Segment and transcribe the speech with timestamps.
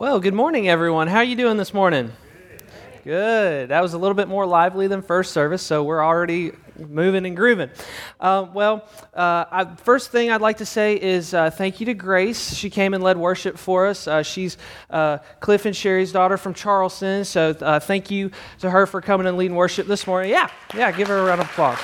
[0.00, 1.08] Well, good morning, everyone.
[1.08, 2.10] How are you doing this morning?
[3.04, 3.68] Good.
[3.68, 7.36] That was a little bit more lively than first service, so we're already moving and
[7.36, 7.68] grooving.
[8.18, 11.92] Uh, well, uh, I, first thing I'd like to say is uh, thank you to
[11.92, 12.54] Grace.
[12.54, 14.08] She came and led worship for us.
[14.08, 14.56] Uh, she's
[14.88, 18.30] uh, Cliff and Sherry's daughter from Charleston, so uh, thank you
[18.60, 20.30] to her for coming and leading worship this morning.
[20.30, 21.78] Yeah, yeah, give her a round of applause.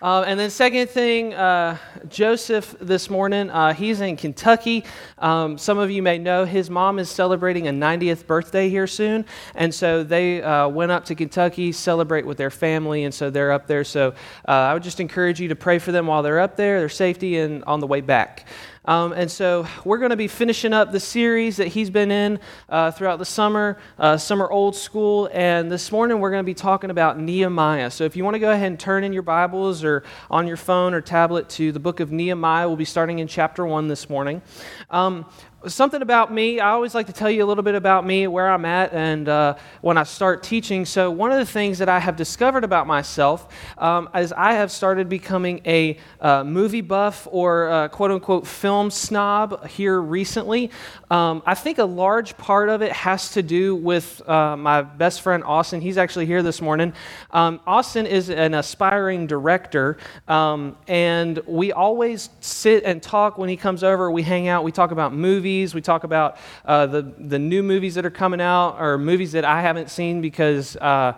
[0.00, 1.76] Uh, and then, second thing, uh,
[2.08, 4.84] Joseph this morning, uh, he's in Kentucky.
[5.18, 9.24] Um, some of you may know his mom is celebrating a 90th birthday here soon.
[9.56, 13.02] And so they uh, went up to Kentucky, celebrate with their family.
[13.02, 13.82] And so they're up there.
[13.82, 14.14] So
[14.46, 16.88] uh, I would just encourage you to pray for them while they're up there, their
[16.88, 18.46] safety, and on the way back.
[18.88, 22.40] Um, and so we're going to be finishing up the series that he's been in
[22.70, 25.28] uh, throughout the summer, uh, Summer Old School.
[25.34, 27.90] And this morning we're going to be talking about Nehemiah.
[27.90, 30.56] So if you want to go ahead and turn in your Bibles or on your
[30.56, 34.08] phone or tablet to the book of Nehemiah, we'll be starting in chapter 1 this
[34.08, 34.40] morning.
[34.88, 35.26] Um,
[35.66, 36.60] something about me.
[36.60, 39.28] I always like to tell you a little bit about me where i'm at and
[39.28, 40.84] uh, when i start teaching.
[40.84, 44.70] So one of the things that i have discovered about myself um, is i have
[44.70, 50.70] started becoming a uh, movie buff or uh, quote unquote film snob here recently.
[51.10, 55.22] Um, i think a large part of it has to do with uh, my best
[55.22, 55.80] friend austin.
[55.80, 56.92] He's actually here this morning.
[57.32, 63.56] Um, austin is an aspiring director um, and we always sit and talk when he
[63.56, 64.08] comes over.
[64.08, 64.62] We hang out.
[64.62, 65.74] We talk about movies movies.
[65.74, 69.46] We talk about uh, the, the new movies that are coming out or movies that
[69.46, 71.14] I haven't seen because uh,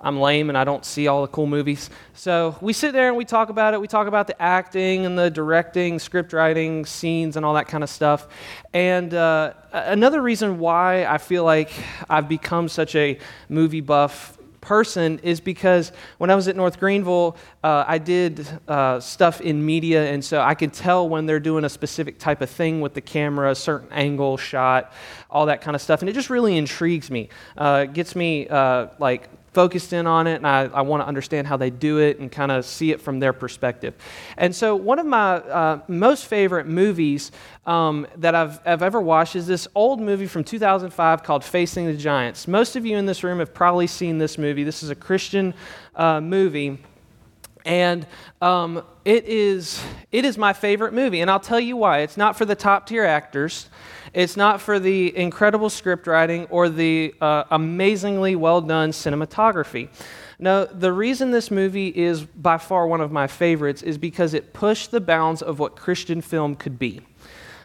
[0.00, 1.90] I'm lame and I don't see all the cool movies.
[2.14, 3.80] So we sit there and we talk about it.
[3.80, 7.84] We talk about the acting and the directing, script writing, scenes, and all that kind
[7.84, 8.26] of stuff.
[8.72, 11.70] And uh, another reason why I feel like
[12.08, 13.18] I've become such a
[13.50, 19.00] movie buff person is because when I was at North Greenville, uh, I did uh,
[19.00, 22.50] stuff in media, and so I could tell when they're doing a specific type of
[22.50, 24.92] thing with the camera, certain angle, shot,
[25.30, 27.28] all that kind of stuff, and it just really intrigues me.
[27.56, 29.28] Uh, gets me uh, like
[29.58, 32.30] focused in on it, and I, I want to understand how they do it and
[32.30, 33.92] kind of see it from their perspective.
[34.36, 37.32] And so, one of my uh, most favorite movies
[37.66, 41.96] um, that I've, I've ever watched is this old movie from 2005 called Facing the
[41.96, 42.46] Giants.
[42.46, 44.62] Most of you in this room have probably seen this movie.
[44.62, 45.52] This is a Christian
[45.96, 46.78] uh, movie.
[47.68, 48.06] And
[48.40, 51.20] um, it, is, it is my favorite movie.
[51.20, 51.98] And I'll tell you why.
[51.98, 53.68] It's not for the top tier actors.
[54.14, 59.90] It's not for the incredible script writing or the uh, amazingly well done cinematography.
[60.38, 64.54] No, the reason this movie is by far one of my favorites is because it
[64.54, 67.02] pushed the bounds of what Christian film could be.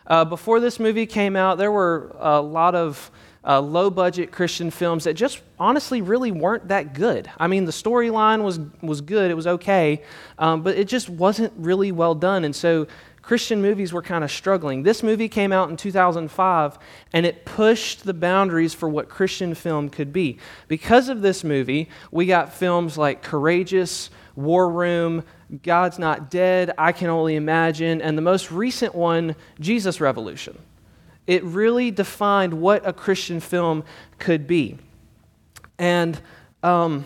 [0.06, 3.10] Uh, before this movie came out, there were a lot of
[3.46, 7.30] uh, low budget Christian films that just honestly really weren't that good.
[7.38, 10.04] I mean, the storyline was, was good, it was okay,
[10.38, 12.46] um, but it just wasn't really well done.
[12.46, 12.88] And so
[13.22, 14.84] Christian movies were kind of struggling.
[14.84, 16.78] This movie came out in 2005
[17.14, 20.38] and it pushed the boundaries for what Christian film could be.
[20.68, 25.24] Because of this movie, we got films like Courageous, War Room,
[25.64, 30.58] God's Not Dead, I Can Only Imagine, and the most recent one, Jesus Revolution.
[31.26, 33.84] It really defined what a Christian film
[34.20, 34.78] could be.
[35.80, 36.20] And
[36.62, 37.06] um,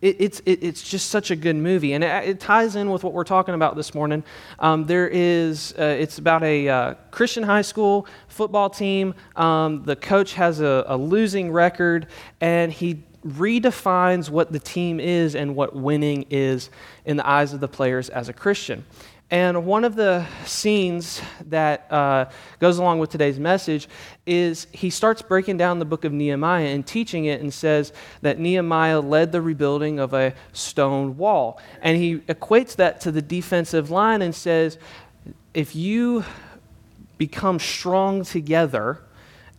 [0.00, 1.92] it, it's, it, it's just such a good movie.
[1.92, 4.24] And it, it, ties in with what we're talking about this morning.
[4.58, 9.14] Um, there is, uh, it's about a uh, Christian high school football team.
[9.36, 12.06] Um, the coach has a, a losing record,
[12.40, 16.70] and he redefines what the team is and what winning is
[17.04, 18.84] in the eyes of the players as a Christian.
[19.30, 23.88] And one of the scenes that uh, goes along with today's message
[24.26, 27.92] is he starts breaking down the book of Nehemiah and teaching it and says
[28.22, 31.60] that Nehemiah led the rebuilding of a stone wall.
[31.80, 34.78] And he equates that to the defensive line and says,
[35.54, 36.24] if you
[37.16, 39.00] become strong together,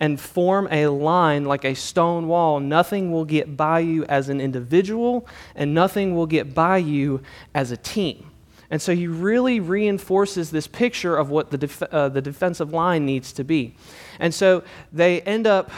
[0.02, 4.42] and form a line like a stone wall, nothing will get by you as an
[4.42, 7.22] individual, and nothing will get by you
[7.54, 8.31] as a team.
[8.72, 13.06] And so he really reinforces this picture of what the, def- uh, the defensive line
[13.06, 13.76] needs to be.
[14.18, 14.64] And so
[14.94, 15.72] they end up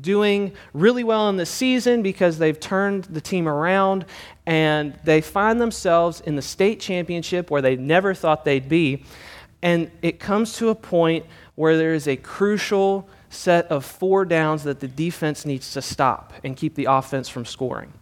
[0.00, 4.04] doing really well in the season because they've turned the team around
[4.46, 9.04] and they find themselves in the state championship where they never thought they'd be.
[9.62, 14.64] And it comes to a point where there is a crucial set of four downs
[14.64, 17.92] that the defense needs to stop and keep the offense from scoring.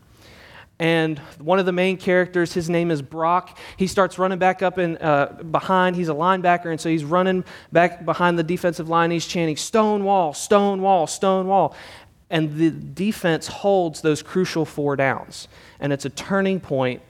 [0.78, 3.58] And one of the main characters, his name is Brock.
[3.76, 5.96] He starts running back up and uh, behind.
[5.96, 9.10] He's a linebacker, and so he's running back behind the defensive line.
[9.10, 11.74] He's chanting, "Stone wall, stone wall, stone wall,"
[12.30, 15.48] and the defense holds those crucial four downs.
[15.80, 17.02] And it's a turning point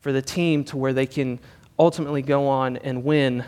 [0.00, 1.40] for the team to where they can
[1.78, 3.44] ultimately go on and win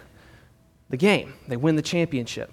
[0.89, 1.35] the game.
[1.49, 2.51] They win the championship.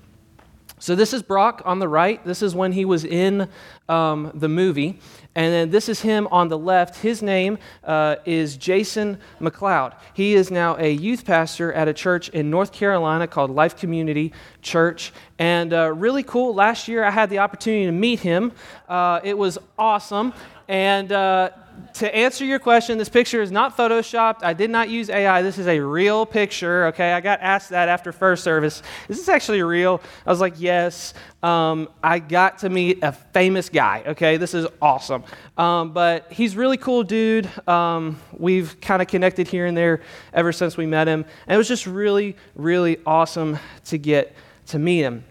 [0.84, 2.22] So this is Brock on the right.
[2.25, 3.48] This is when he was in
[3.88, 5.00] um, the movie.
[5.36, 6.98] And then this is him on the left.
[6.98, 9.96] His name uh, is Jason McLeod.
[10.14, 14.32] He is now a youth pastor at a church in North Carolina called Life Community
[14.62, 15.12] Church.
[15.40, 16.54] And uh, really cool.
[16.54, 18.52] Last year I had the opportunity to meet him.
[18.88, 20.34] Uh, it was awesome.
[20.68, 21.50] And uh,
[21.96, 24.44] to answer your question, this picture is not photoshopped.
[24.44, 25.42] I did not use AI.
[25.42, 27.14] This is a real picture, okay?
[27.14, 28.81] I got asked that after first service.
[29.10, 30.02] Is this actually real?
[30.25, 31.14] I was like, yes.
[31.44, 34.38] Um, I got to meet a famous guy, okay?
[34.38, 35.24] This is awesome.
[35.58, 37.50] Um, but he's really cool dude.
[37.68, 40.02] Um, we've kind of connected here and there
[40.34, 41.25] ever since we met him.
[41.48, 44.36] And it was just really, really awesome to get
[44.68, 45.24] to meet him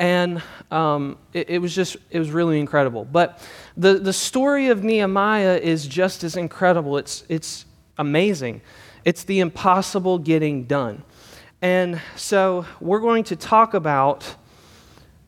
[0.00, 3.04] and um, it, it, was just it was really incredible.
[3.04, 6.96] But the, the story of nehemiah is just as incredible.
[6.96, 7.66] It's, it's
[7.98, 8.62] amazing.
[9.04, 11.02] It's the impossible getting done.
[11.60, 14.36] And so we're going to talk about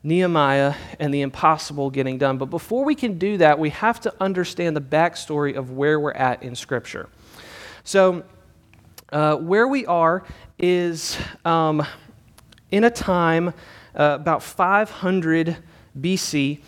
[0.01, 2.39] nehemiah and the impossible getting done.
[2.39, 6.13] But before we can do that we have to understand the backstory of where we're
[6.13, 7.09] at in scripture.
[7.83, 8.23] So
[9.11, 10.23] uh, where we are
[10.57, 11.15] is
[11.45, 11.85] um,
[12.71, 13.53] in a time
[13.95, 15.57] uh, about 500
[15.99, 16.61] BC,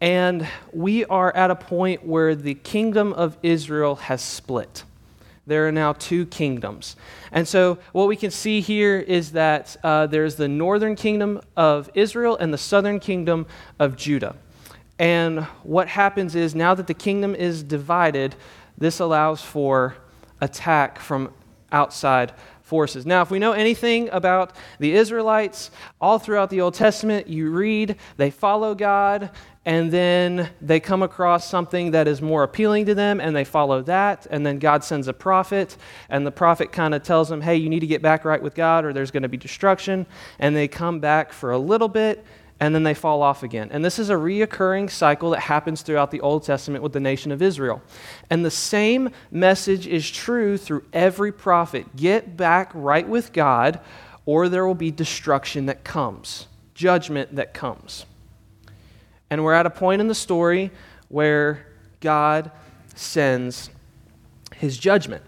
[0.00, 4.84] and we are at a point where the kingdom of Israel has split.
[5.46, 6.94] There are now two kingdoms.
[7.32, 11.90] And so, what we can see here is that uh, there's the northern kingdom of
[11.94, 13.46] Israel and the southern kingdom
[13.78, 14.36] of Judah.
[14.98, 18.36] And what happens is now that the kingdom is divided,
[18.78, 19.96] this allows for
[20.40, 21.32] attack from
[21.72, 22.32] outside
[22.72, 23.04] forces.
[23.04, 25.70] Now, if we know anything about the Israelites,
[26.00, 29.28] all throughout the Old Testament, you read they follow God,
[29.66, 33.82] and then they come across something that is more appealing to them, and they follow
[33.82, 35.76] that, and then God sends a prophet,
[36.08, 38.54] and the prophet kind of tells them, hey, you need to get back right with
[38.54, 40.06] God, or there's going to be destruction,
[40.38, 42.24] and they come back for a little bit,
[42.62, 43.70] and then they fall off again.
[43.72, 47.32] And this is a reoccurring cycle that happens throughout the Old Testament with the nation
[47.32, 47.82] of Israel.
[48.30, 53.80] And the same message is true through every prophet get back right with God,
[54.26, 58.06] or there will be destruction that comes, judgment that comes.
[59.28, 60.70] And we're at a point in the story
[61.08, 61.66] where
[61.98, 62.52] God
[62.94, 63.70] sends
[64.54, 65.24] his judgment.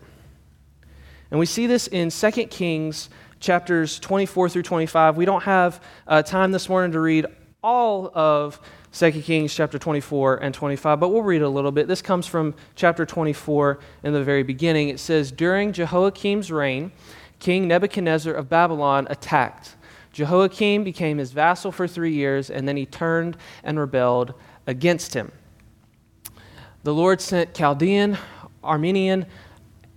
[1.33, 3.11] And we see this in 2 Kings
[3.45, 5.19] chapters 24 through 25.
[5.19, 7.27] We don't have uh, time this morning to read
[7.63, 8.59] all of
[8.93, 11.87] 2 Kings chapter 24 and 25, but we'll read a little bit.
[11.87, 14.89] This comes from chapter 24 in the very beginning.
[14.89, 16.91] It says, During Jehoiakim's reign,
[17.39, 19.77] King Nebuchadnezzar of Babylon attacked.
[20.13, 24.33] Jehoiakim became his vassal for three years, and then he turned and rebelled
[24.67, 25.33] against him.
[26.83, 28.17] The Lord sent Chaldean,
[28.63, 29.27] Aramean,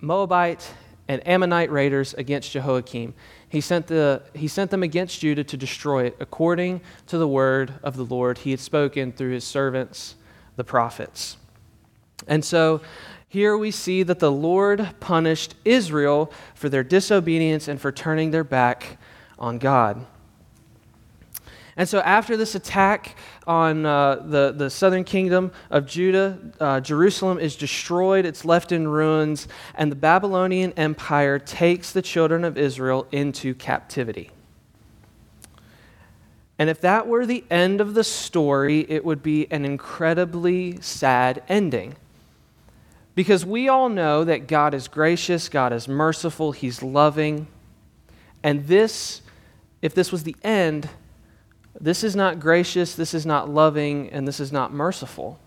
[0.00, 0.70] Moabite,
[1.08, 3.14] and Ammonite raiders against Jehoiakim
[3.48, 7.74] he sent, the, he sent them against Judah to destroy it, according to the word
[7.82, 10.16] of the Lord he had spoken through his servants,
[10.56, 11.38] the prophets.
[12.26, 12.82] And so
[13.26, 18.44] here we see that the Lord punished Israel for their disobedience and for turning their
[18.44, 18.98] back
[19.38, 20.04] on God.
[21.78, 23.16] And so, after this attack
[23.46, 28.88] on uh, the, the southern kingdom of Judah, uh, Jerusalem is destroyed, it's left in
[28.88, 29.46] ruins,
[29.76, 34.32] and the Babylonian Empire takes the children of Israel into captivity.
[36.58, 41.44] And if that were the end of the story, it would be an incredibly sad
[41.48, 41.94] ending.
[43.14, 47.46] Because we all know that God is gracious, God is merciful, He's loving.
[48.42, 49.22] And this,
[49.80, 50.88] if this was the end,
[51.80, 55.38] this is not gracious, this is not loving, and this is not merciful.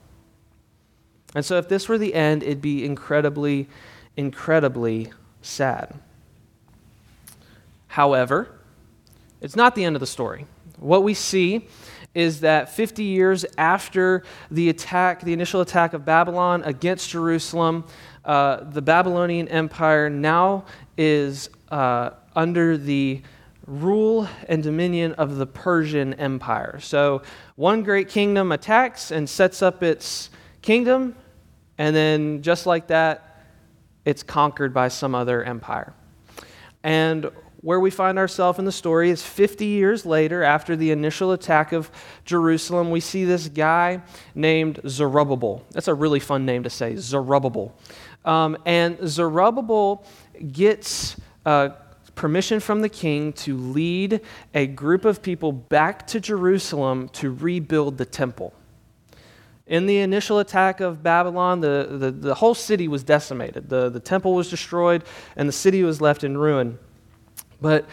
[1.36, 3.68] And so, if this were the end, it'd be incredibly,
[4.18, 5.12] incredibly
[5.42, 5.94] sad.
[7.88, 8.50] However,
[9.42, 10.46] it's not the end of the story.
[10.78, 11.68] What we see
[12.14, 17.86] is that 50 years after the attack, the initial attack of Babylon against Jerusalem,
[18.26, 20.66] uh, the Babylonian Empire now
[20.98, 23.22] is uh, under the
[23.66, 26.80] rule and dominion of the Persian Empire.
[26.82, 27.22] So,
[27.56, 30.30] one great kingdom attacks and sets up its
[30.62, 31.16] kingdom,
[31.78, 33.44] and then just like that,
[34.06, 35.94] it's conquered by some other empire.
[36.84, 37.30] And
[37.62, 41.72] where we find ourselves in the story is 50 years later, after the initial attack
[41.72, 41.92] of
[42.26, 44.02] Jerusalem, we see this guy
[44.34, 45.64] named Zerubbabel.
[45.72, 47.76] That's a really fun name to say, Zerubbabel.
[48.26, 50.04] Um, and Zerubbabel
[50.52, 51.16] gets
[51.46, 51.70] uh,
[52.22, 54.22] permission from the king to lead
[54.54, 58.54] a group of people back to Jerusalem to rebuild the temple.
[59.66, 63.70] In the initial attack of Babylon, the, the, the, whole city was decimated.
[63.70, 65.04] The, the temple was destroyed,
[65.36, 66.78] and the city was left in ruin.
[67.60, 67.88] But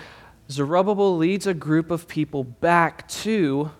[0.50, 3.70] Zerubbabel leads a group of people back to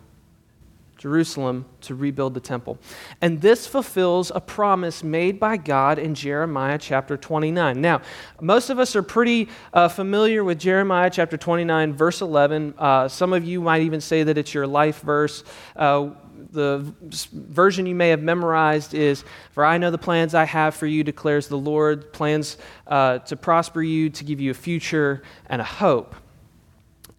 [0.98, 2.76] Jerusalem to rebuild the temple.
[3.20, 7.80] And this fulfills a promise made by God in Jeremiah chapter 29.
[7.80, 8.02] Now,
[8.40, 12.74] most of us are pretty uh, familiar with Jeremiah chapter 29, verse 11.
[12.76, 15.44] Uh, some of you might even say that it's your life verse.
[15.76, 16.10] Uh,
[16.50, 16.92] the
[17.32, 21.04] version you may have memorized is For I know the plans I have for you,
[21.04, 25.64] declares the Lord, plans uh, to prosper you, to give you a future and a
[25.64, 26.14] hope.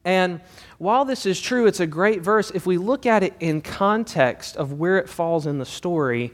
[0.06, 0.42] And
[0.80, 2.52] while this is true, it's a great verse.
[2.52, 6.34] If we look at it in context of where it falls in the story,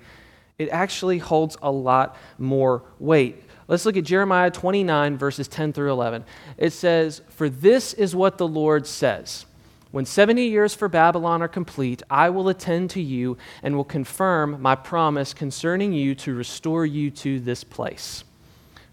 [0.60, 3.44] it actually holds a lot more weight.
[3.68, 6.24] Let's look at Jeremiah 29, verses 10 through 11.
[6.58, 9.48] It says, For this is what the Lord says
[9.90, 14.62] When 70 years for Babylon are complete, I will attend to you and will confirm
[14.62, 18.24] my promise concerning you to restore you to this place.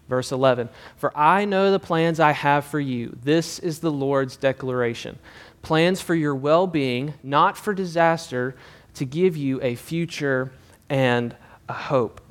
[0.09, 3.17] Verse 11 For I know the plans I have for you.
[3.23, 5.19] This is the Lord's declaration
[5.63, 8.55] plans for your well being, not for disaster,
[8.93, 10.51] to give you a future
[10.89, 11.35] and
[11.67, 12.21] a hope.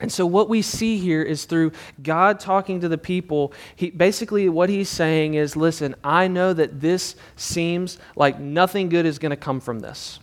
[0.00, 4.48] And so, what we see here is through God talking to the people, he, basically
[4.48, 9.30] what he's saying is listen, I know that this seems like nothing good is going
[9.30, 10.20] to come from this.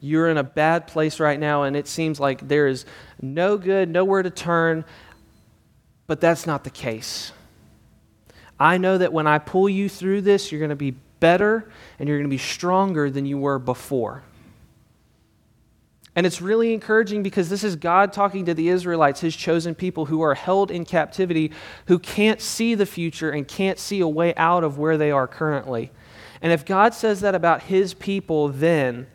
[0.00, 2.86] You're in a bad place right now, and it seems like there is
[3.20, 4.84] no good, nowhere to turn,
[6.10, 7.30] but that's not the case.
[8.58, 10.90] I know that when I pull you through this, you're going to be
[11.20, 14.24] better and you're going to be stronger than you were before.
[16.16, 20.06] And it's really encouraging because this is God talking to the Israelites, his chosen people
[20.06, 21.52] who are held in captivity,
[21.86, 25.28] who can't see the future and can't see a way out of where they are
[25.28, 25.92] currently.
[26.42, 29.06] And if God says that about his people then,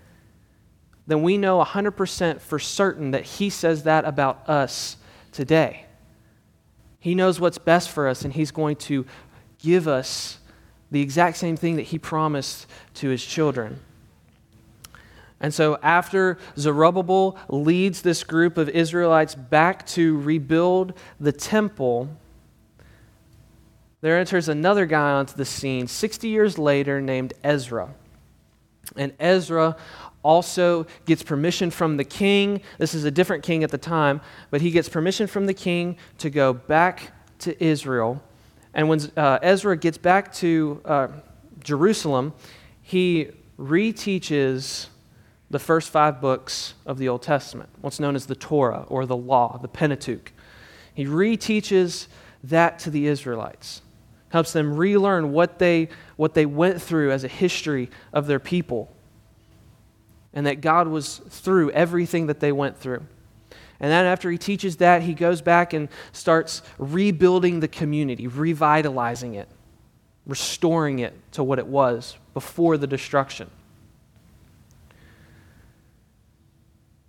[1.08, 4.96] then we know 100% for certain that he says that about us
[5.34, 5.86] today.
[7.06, 9.06] He knows what's best for us, and he's going to
[9.60, 10.40] give us
[10.90, 13.80] the exact same thing that he promised to his children.
[15.40, 22.10] And so, after Zerubbabel leads this group of Israelites back to rebuild the temple,
[24.02, 27.94] there enters another guy onto the scene 60 years later named Ezra.
[28.96, 29.78] And Ezra
[30.26, 32.62] also gets permission from the king.
[32.80, 35.96] This is a different king at the time, but he gets permission from the king
[36.18, 38.22] to go back to Israel
[38.76, 41.08] and when uh, Ezra gets back to uh,
[41.64, 42.34] Jerusalem,
[42.82, 44.88] he reteaches
[45.50, 49.16] the first five books of the Old Testament, what's known as the Torah or the
[49.16, 50.34] Law, the Pentateuch.
[50.94, 52.08] He reteaches
[52.44, 53.82] that to the Israelites,
[54.30, 58.94] helps them relearn what they, what they went through as a history of their people,
[60.36, 63.06] and that God was through everything that they went through.
[63.80, 69.36] And then after he teaches that, he goes back and starts rebuilding the community, revitalizing
[69.36, 69.50] it,
[70.26, 73.50] restoring it to what it was before the destruction.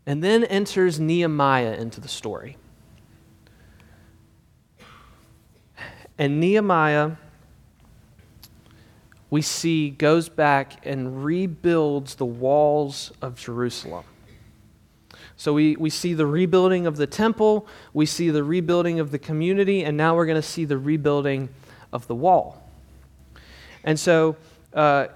[0.06, 2.56] And then enters Nehemiah into the story.
[6.18, 7.12] And Nehemiah,
[9.30, 14.04] we see, goes back and rebuilds the walls of Jerusalem.
[15.36, 19.18] So we, we see the rebuilding of the temple, we see the rebuilding of the
[19.18, 21.50] community, and now we're going to see the rebuilding
[21.92, 22.62] of the wall.
[23.84, 24.36] And so,
[24.72, 25.08] uh,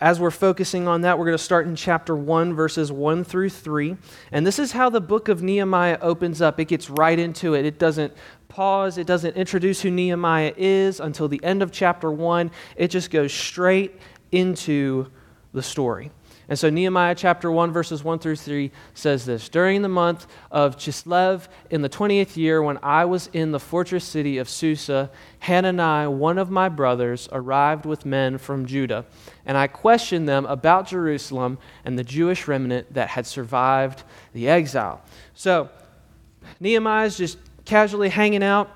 [0.00, 3.50] as we're focusing on that, we're going to start in chapter 1, verses 1 through
[3.50, 3.96] 3.
[4.30, 6.60] And this is how the book of Nehemiah opens up.
[6.60, 7.64] It gets right into it.
[7.64, 8.12] It doesn't
[8.48, 12.50] pause, it doesn't introduce who Nehemiah is until the end of chapter 1.
[12.76, 13.98] It just goes straight
[14.32, 15.10] into
[15.52, 16.10] the story.
[16.48, 20.76] And so Nehemiah chapter 1, verses 1 through 3 says this During the month of
[20.76, 25.10] Chislev, in the 20th year, when I was in the fortress city of Susa,
[25.40, 29.04] Hanani, one of my brothers, arrived with men from Judah.
[29.44, 35.02] And I questioned them about Jerusalem and the Jewish remnant that had survived the exile.
[35.34, 35.68] So
[36.60, 38.70] Nehemiah is just casually hanging out.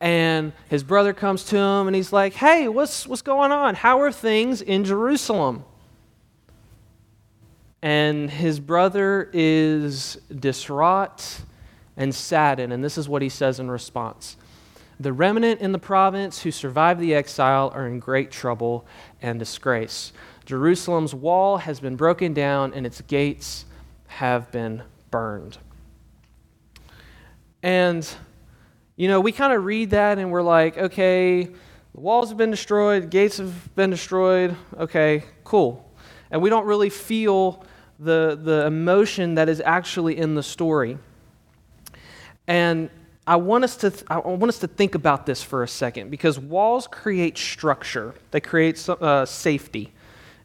[0.00, 3.76] And his brother comes to him and he's like, Hey, what's, what's going on?
[3.76, 5.64] How are things in Jerusalem?
[7.82, 11.40] And his brother is distraught
[11.96, 12.72] and saddened.
[12.72, 14.36] And this is what he says in response
[15.00, 18.86] The remnant in the province who survived the exile are in great trouble
[19.20, 20.12] and disgrace.
[20.44, 23.64] Jerusalem's wall has been broken down, and its gates
[24.06, 25.58] have been burned.
[27.62, 28.08] And,
[28.96, 32.50] you know, we kind of read that and we're like, okay, the walls have been
[32.50, 34.56] destroyed, gates have been destroyed.
[34.76, 35.88] Okay, cool.
[36.30, 37.64] And we don't really feel
[38.02, 40.98] the, the emotion that is actually in the story.
[42.46, 42.90] And
[43.26, 46.10] I want, us to th- I want us to think about this for a second
[46.10, 49.92] because walls create structure, they create uh, safety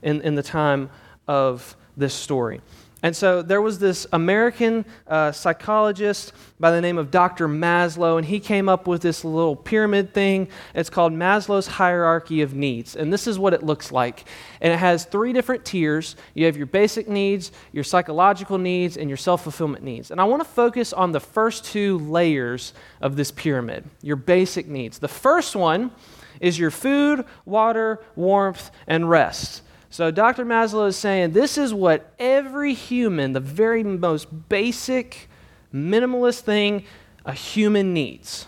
[0.04, 0.90] in, in the time
[1.28, 2.62] of this story.
[3.04, 7.48] And so there was this American uh, psychologist by the name of Dr.
[7.48, 10.48] Maslow, and he came up with this little pyramid thing.
[10.74, 12.96] It's called Maslow's Hierarchy of Needs.
[12.96, 14.28] And this is what it looks like.
[14.62, 19.10] And it has three different tiers you have your basic needs, your psychological needs, and
[19.12, 20.10] your self fulfillment needs.
[20.10, 24.68] And I want to focus on the first two layers of this pyramid your basic
[24.68, 24.98] needs.
[24.98, 25.92] The first one
[26.40, 29.62] is your food, water, warmth, and rest.
[29.98, 30.46] So Dr.
[30.46, 35.28] Maslow is saying this is what every human, the very most basic,
[35.74, 36.84] minimalist thing
[37.26, 38.46] a human needs.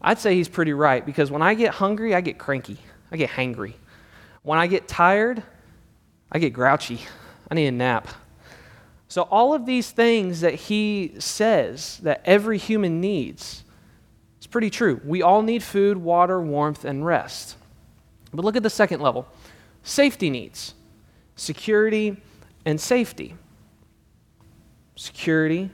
[0.00, 2.76] I'd say he's pretty right because when I get hungry, I get cranky.
[3.12, 3.74] I get hangry.
[4.42, 5.44] When I get tired,
[6.32, 6.98] I get grouchy.
[7.48, 8.08] I need a nap.
[9.06, 13.62] So, all of these things that he says that every human needs,
[14.38, 15.00] it's pretty true.
[15.04, 17.56] We all need food, water, warmth, and rest.
[18.34, 19.28] But look at the second level
[19.82, 20.74] safety needs
[21.36, 22.16] security
[22.64, 23.34] and safety.
[24.96, 25.70] Security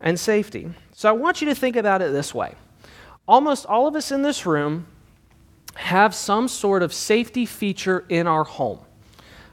[0.00, 0.70] and safety.
[0.92, 2.54] So I want you to think about it this way.
[3.26, 4.86] Almost all of us in this room
[5.74, 8.80] have some sort of safety feature in our home,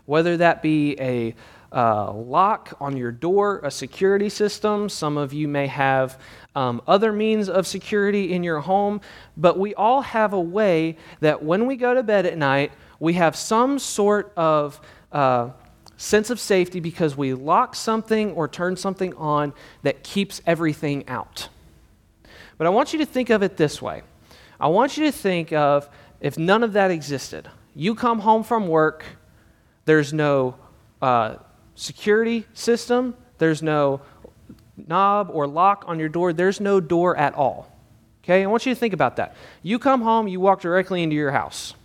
[0.06, 1.36] whether that be a
[1.72, 4.88] uh, lock on your door, a security system.
[4.88, 6.20] Some of you may have
[6.56, 9.02] um, other means of security in your home,
[9.36, 12.72] but we all have a way that when we go to bed at night,
[13.06, 14.82] we have some sort of
[15.12, 15.52] uh,
[15.96, 21.48] sense of safety because we lock something or turn something on that keeps everything out.
[22.58, 24.02] But I want you to think of it this way
[24.60, 25.88] I want you to think of
[26.20, 27.48] if none of that existed.
[27.76, 29.06] You come home from work,
[29.86, 30.56] there's no
[31.00, 31.36] uh,
[31.76, 34.02] security system, there's no
[34.78, 37.72] knob or lock on your door, there's no door at all.
[38.24, 39.36] Okay, I want you to think about that.
[39.62, 41.76] You come home, you walk directly into your house.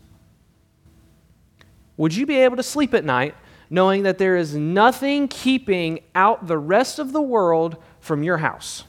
[2.00, 3.34] Would you be able to sleep at night
[3.68, 8.84] knowing that there is nothing keeping out the rest of the world from your house?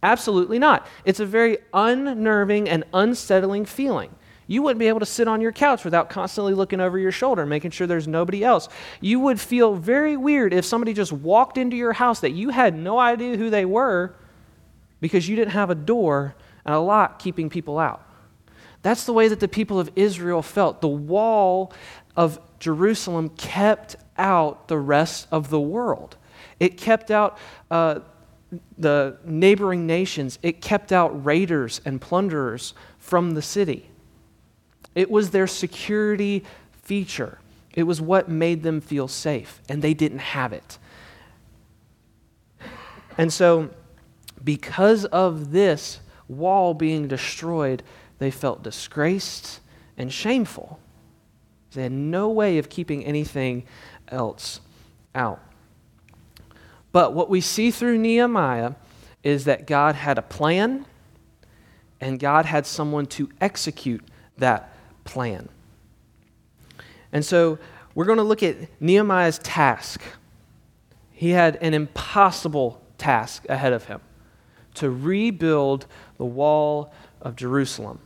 [0.00, 0.86] Absolutely not.
[1.04, 4.14] It's a very unnerving and unsettling feeling.
[4.46, 7.44] You wouldn't be able to sit on your couch without constantly looking over your shoulder,
[7.44, 8.68] making sure there's nobody else.
[9.00, 12.76] You would feel very weird if somebody just walked into your house that you had
[12.76, 14.14] no idea who they were
[15.00, 18.08] because you didn't have a door and a lock keeping people out.
[18.84, 20.82] That's the way that the people of Israel felt.
[20.82, 21.72] The wall
[22.14, 26.18] of Jerusalem kept out the rest of the world.
[26.60, 27.38] It kept out
[27.70, 28.00] uh,
[28.76, 33.88] the neighboring nations, it kept out raiders and plunderers from the city.
[34.94, 36.44] It was their security
[36.82, 37.38] feature.
[37.72, 40.78] It was what made them feel safe, and they didn't have it.
[43.16, 43.70] And so,
[44.44, 47.82] because of this wall being destroyed,
[48.18, 49.60] they felt disgraced
[49.96, 50.78] and shameful.
[51.72, 53.64] They had no way of keeping anything
[54.08, 54.60] else
[55.14, 55.40] out.
[56.92, 58.74] But what we see through Nehemiah
[59.22, 60.86] is that God had a plan
[62.00, 64.04] and God had someone to execute
[64.38, 64.74] that
[65.04, 65.48] plan.
[67.12, 67.58] And so
[67.94, 70.02] we're going to look at Nehemiah's task.
[71.12, 74.00] He had an impossible task ahead of him
[74.74, 75.86] to rebuild
[76.18, 77.98] the wall of Jerusalem.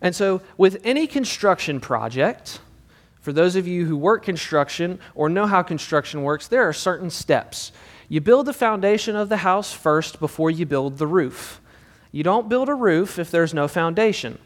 [0.00, 2.60] And so, with any construction project,
[3.20, 7.08] for those of you who work construction or know how construction works, there are certain
[7.08, 7.70] steps.
[8.08, 11.60] You build the foundation of the house first before you build the roof.
[12.10, 14.38] You don't build a roof if there's no foundation.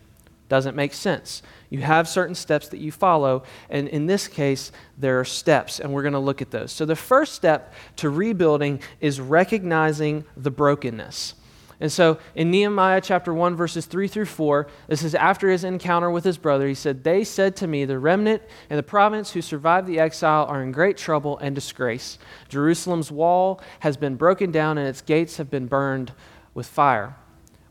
[0.48, 1.42] Doesn't make sense.
[1.70, 5.92] You have certain steps that you follow, and in this case, there are steps, and
[5.92, 6.70] we're going to look at those.
[6.70, 11.34] So, the first step to rebuilding is recognizing the brokenness.
[11.78, 16.10] And so in Nehemiah chapter 1, verses 3 through 4, this is after his encounter
[16.10, 16.66] with his brother.
[16.66, 20.46] He said, They said to me, The remnant and the province who survived the exile
[20.46, 22.18] are in great trouble and disgrace.
[22.48, 26.12] Jerusalem's wall has been broken down and its gates have been burned
[26.54, 27.16] with fire.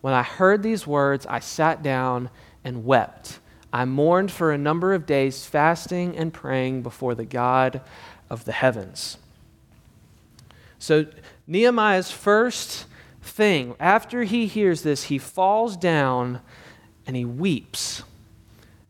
[0.01, 2.29] When I heard these words, I sat down
[2.65, 3.39] and wept.
[3.71, 7.79] I mourned for a number of days, fasting and praying before the God
[8.29, 9.17] of the heavens.
[10.79, 11.05] So,
[11.47, 12.85] Nehemiah's first
[13.21, 13.75] thing.
[13.79, 16.41] After he hears this, he falls down
[17.05, 18.03] and he weeps.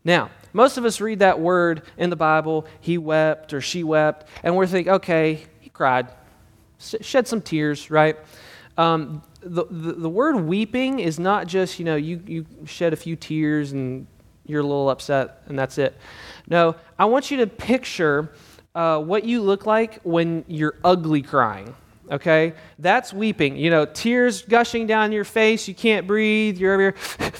[0.04, 4.26] Now, most of us read that word in the Bible, he wept or she wept,
[4.42, 6.08] and we're thinking, okay, he cried,
[6.78, 8.16] shed some tears, right?
[8.78, 13.16] Um, the, the, word weeping is not just, you know, you, you shed a few
[13.16, 14.06] tears and
[14.46, 15.96] you're a little upset and that's it.
[16.48, 18.32] No, I want you to picture
[18.74, 21.74] uh, what you look like when you're ugly crying
[22.10, 22.54] okay?
[22.78, 23.56] That's weeping.
[23.56, 26.94] You know, tears gushing down your face, you can't breathe, you're over here,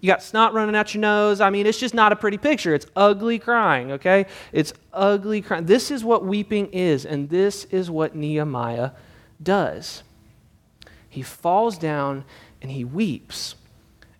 [0.00, 1.40] you got snot running out your nose.
[1.40, 2.74] I mean, it's just not a pretty picture.
[2.74, 4.26] It's ugly crying, okay?
[4.52, 5.66] It's ugly crying.
[5.66, 8.92] This is what weeping is, and this is what Nehemiah
[9.42, 10.02] does.
[11.10, 12.24] He falls down
[12.62, 13.56] and he weeps.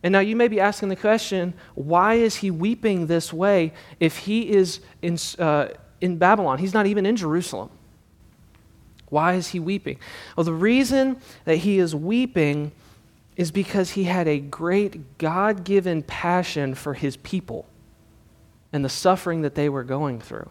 [0.02, 4.18] And now you may be asking the question why is he weeping this way if
[4.18, 5.68] he is in, uh,
[6.00, 6.58] in Babylon?
[6.58, 7.70] He's not even in Jerusalem.
[9.08, 9.98] Why is he weeping?
[10.36, 12.72] Well, the reason that he is weeping
[13.36, 17.66] is because he had a great God given passion for his people
[18.72, 20.48] and the suffering that they were going through.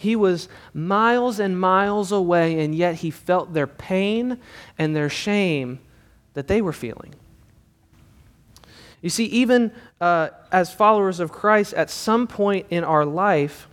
[0.00, 4.38] He was miles and miles away, and yet he felt their pain
[4.78, 5.80] and their shame
[6.34, 7.16] that they were feeling.
[9.02, 13.66] You see, even uh, as followers of Christ, at some point in our life,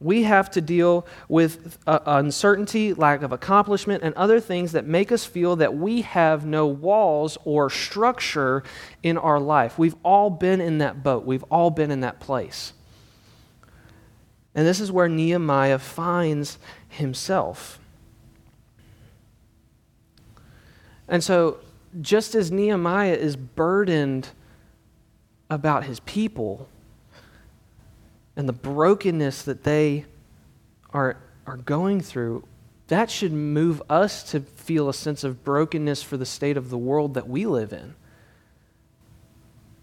[0.00, 5.12] we have to deal with uh, uncertainty, lack of accomplishment, and other things that make
[5.12, 8.64] us feel that we have no walls or structure
[9.04, 9.78] in our life.
[9.78, 12.72] We've all been in that boat, we've all been in that place.
[14.54, 17.78] And this is where Nehemiah finds himself.
[21.08, 21.58] And so,
[22.00, 24.28] just as Nehemiah is burdened
[25.50, 26.68] about his people
[28.34, 30.06] and the brokenness that they
[30.90, 32.44] are, are going through,
[32.88, 36.78] that should move us to feel a sense of brokenness for the state of the
[36.78, 37.94] world that we live in.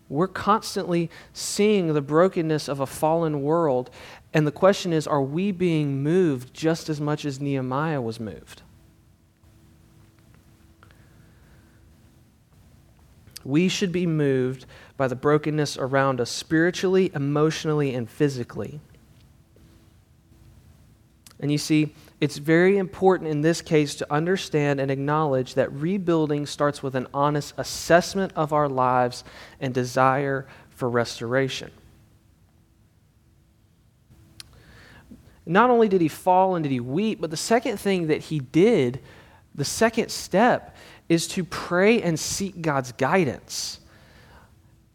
[0.09, 3.91] We're constantly seeing the brokenness of a fallen world,
[4.33, 8.61] and the question is are we being moved just as much as Nehemiah was moved?
[13.43, 14.65] We should be moved
[14.97, 18.79] by the brokenness around us spiritually, emotionally, and physically.
[21.39, 26.45] And you see, it's very important in this case to understand and acknowledge that rebuilding
[26.45, 29.23] starts with an honest assessment of our lives
[29.61, 31.71] and desire for restoration.
[35.49, 38.39] Not only did he fall and did he weep, but the second thing that he
[38.39, 39.01] did,
[39.55, 40.75] the second step,
[41.09, 43.78] is to pray and seek God's guidance.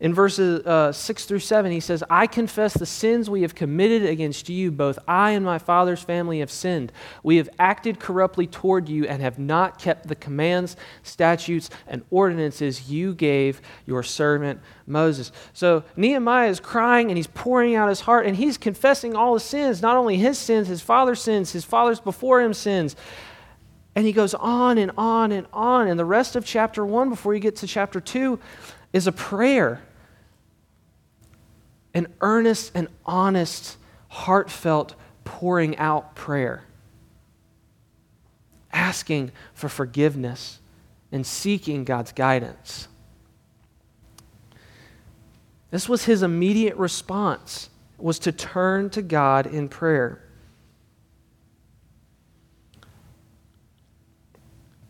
[0.04, 4.04] In verses uh, 6 through 7, he says, I confess the sins we have committed
[4.04, 4.70] against you.
[4.70, 6.92] Both I and my father's family have sinned.
[7.22, 12.90] We have acted corruptly toward you and have not kept the commands, statutes, and ordinances
[12.90, 15.32] you gave your servant Moses.
[15.54, 19.42] So Nehemiah is crying and he's pouring out his heart and he's confessing all his
[19.42, 22.94] sins, not only his sins, his father's sins, his father's before him sins.
[23.94, 25.88] And he goes on and on and on.
[25.88, 28.38] And the rest of chapter 1, before you get to chapter 2,
[28.92, 29.80] is a prayer
[31.94, 33.76] an earnest and honest,
[34.08, 36.64] heartfelt pouring out prayer,
[38.72, 40.58] asking for forgiveness
[41.12, 42.88] and seeking God's guidance.
[45.70, 50.20] This was his immediate response was to turn to God in prayer.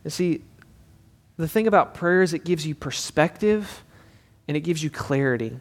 [0.03, 0.43] You see,
[1.37, 3.83] the thing about prayer is it gives you perspective
[4.47, 5.59] and it gives you clarity.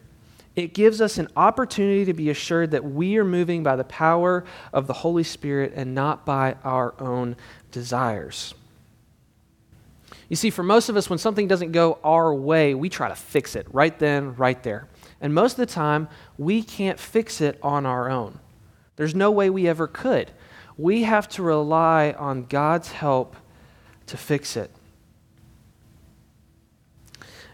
[0.56, 4.46] It gives us an opportunity to be assured that we are moving by the power
[4.72, 7.36] of the Holy Spirit and not by our own
[7.72, 8.54] desires.
[10.30, 13.16] You see, for most of us, when something doesn't go our way, we try to
[13.16, 14.88] fix it right then, right there.
[15.22, 18.40] And most of the time, we can't fix it on our own.
[18.96, 20.32] There's no way we ever could.
[20.78, 23.36] We have to rely on God's help
[24.08, 24.72] to fix it.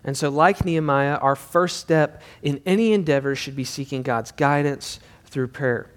[0.04, 5.00] And so, like Nehemiah, our first step in any endeavor should be seeking God's guidance
[5.26, 5.90] through prayer.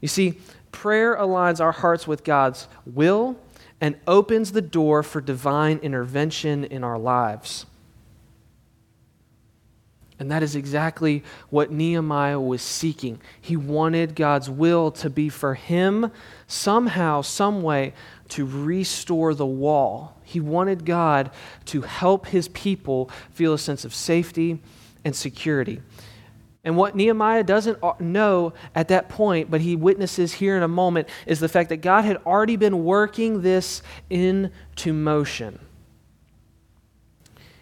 [0.00, 0.40] You see,
[0.72, 3.36] prayer aligns our hearts with God's will
[3.80, 7.66] and opens the door for divine intervention in our lives.
[10.18, 13.20] And that is exactly what Nehemiah was seeking.
[13.38, 16.10] He wanted God's will to be for him
[16.46, 17.92] somehow, some way,
[18.30, 20.20] to restore the wall.
[20.24, 21.30] He wanted God
[21.66, 24.60] to help his people feel a sense of safety
[25.04, 25.80] and security.
[26.64, 31.08] And what Nehemiah doesn't know at that point, but he witnesses here in a moment,
[31.24, 35.60] is the fact that God had already been working this into motion.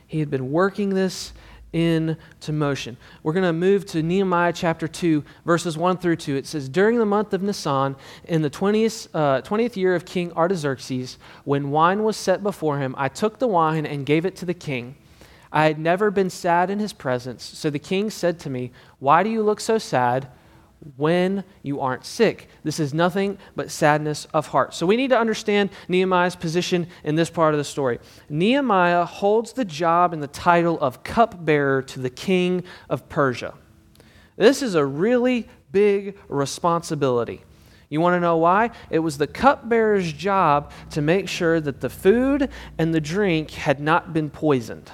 [0.07, 1.35] He had been working this
[1.75, 2.97] into motion.
[3.25, 6.37] We're going to move to Nehemiah chapter 2, verses 1 through 2.
[6.37, 10.33] It says, During the month of Nisan, in the 20th, uh, 20th year of King
[10.35, 14.45] Artaxerxes, when wine was set before him, I took the wine and gave it to
[14.45, 14.95] the king.
[15.51, 17.43] I had never been sad in his presence.
[17.43, 20.29] So the king said to me, Why do you look so sad?
[20.97, 22.49] When you aren't sick.
[22.63, 24.75] This is nothing but sadness of heart.
[24.75, 27.99] So we need to understand Nehemiah's position in this part of the story.
[28.29, 33.55] Nehemiah holds the job and the title of cupbearer to the king of Persia.
[34.37, 37.43] This is a really big responsibility.
[37.89, 38.71] You want to know why?
[38.91, 43.79] It was the cupbearer's job to make sure that the food and the drink had
[43.81, 44.91] not been poisoned.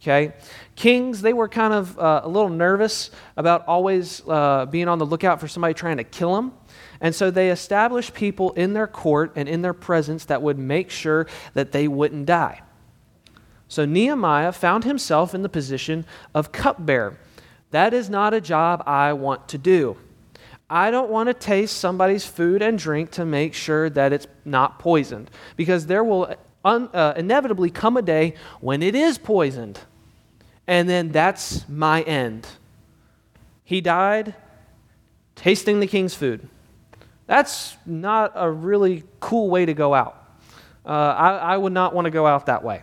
[0.00, 0.34] Okay?
[0.76, 5.06] Kings, they were kind of uh, a little nervous about always uh, being on the
[5.06, 6.52] lookout for somebody trying to kill them.
[7.00, 10.90] And so they established people in their court and in their presence that would make
[10.90, 12.62] sure that they wouldn't die.
[13.68, 17.18] So Nehemiah found himself in the position of cupbearer.
[17.70, 19.96] That is not a job I want to do.
[20.68, 24.78] I don't want to taste somebody's food and drink to make sure that it's not
[24.78, 26.34] poisoned because there will
[26.64, 29.80] un- uh, inevitably come a day when it is poisoned
[30.66, 32.46] and then that's my end.
[33.64, 34.34] He died
[35.34, 36.48] tasting the king's food.
[37.26, 40.20] That's not a really cool way to go out.
[40.84, 42.82] Uh, I, I would not want to go out that way.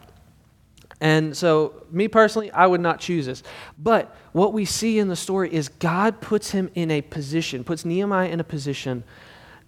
[1.00, 3.42] And so, me personally, I would not choose this.
[3.78, 7.86] But what we see in the story is God puts him in a position, puts
[7.86, 9.04] Nehemiah in a position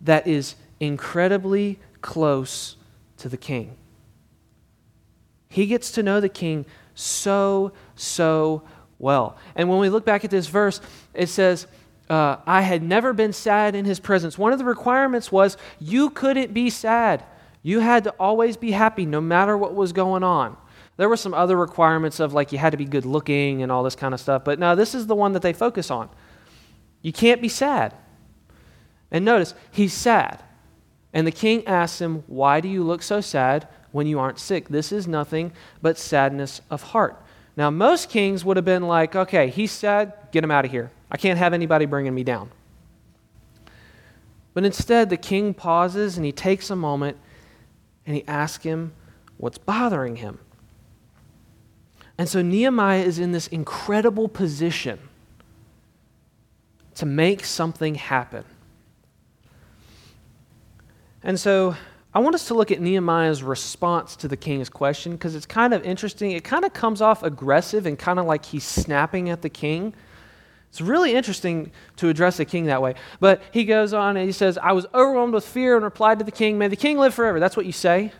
[0.01, 2.75] that is incredibly close
[3.17, 3.77] to the king.
[5.49, 8.63] He gets to know the king so, so
[8.99, 9.37] well.
[9.55, 10.81] And when we look back at this verse,
[11.13, 11.67] it says,
[12.09, 14.37] uh, I had never been sad in his presence.
[14.37, 17.23] One of the requirements was you couldn't be sad.
[17.61, 20.57] You had to always be happy no matter what was going on.
[20.97, 23.83] There were some other requirements of like you had to be good looking and all
[23.83, 26.09] this kind of stuff, but now this is the one that they focus on.
[27.01, 27.95] You can't be sad.
[29.09, 30.43] And notice, he's sad.
[31.13, 33.67] And the king asks him, Why do you look so sad?
[33.93, 34.67] when you aren't sick.
[34.67, 37.22] This is nothing but sadness of heart.
[37.55, 40.91] Now, most kings would have been like, okay, he's sad, get him out of here.
[41.11, 42.49] I can't have anybody bringing me down.
[44.53, 47.17] But instead, the king pauses and he takes a moment
[48.05, 48.93] and he asks him
[49.37, 50.39] what's bothering him.
[52.17, 54.99] And so Nehemiah is in this incredible position
[56.95, 58.45] to make something happen.
[61.23, 61.75] And so
[62.15, 65.73] I want us to look at Nehemiah's response to the king's question because it's kind
[65.73, 66.31] of interesting.
[66.31, 69.95] It kind of comes off aggressive and kind of like he's snapping at the king.
[70.69, 72.95] It's really interesting to address the king that way.
[73.19, 76.25] But he goes on and he says, I was overwhelmed with fear and replied to
[76.25, 77.39] the king, May the king live forever.
[77.39, 78.11] That's what you say.